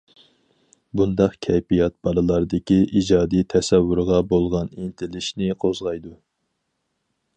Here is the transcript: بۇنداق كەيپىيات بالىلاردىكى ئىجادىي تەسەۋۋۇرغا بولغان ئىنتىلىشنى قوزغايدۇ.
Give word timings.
بۇنداق 0.99 1.35
كەيپىيات 1.47 1.93
بالىلاردىكى 2.07 2.79
ئىجادىي 3.01 3.45
تەسەۋۋۇرغا 3.55 4.23
بولغان 4.33 4.75
ئىنتىلىشنى 4.79 5.55
قوزغايدۇ. 5.65 6.19